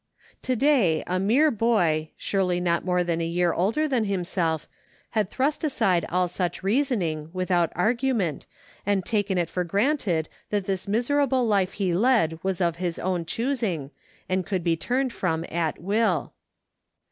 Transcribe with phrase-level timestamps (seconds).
[0.41, 4.67] To day a mere boy, surely not more than a year older than himself,
[5.11, 8.47] had thrust aside all such rea soning, without argument,
[8.83, 13.25] and taken it for granted that this miserable life he led was of his own
[13.25, 13.91] choosing,
[14.27, 16.33] and could be turned from at will.